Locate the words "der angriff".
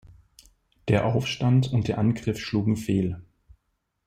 1.87-2.39